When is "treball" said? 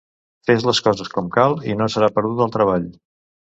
2.61-2.93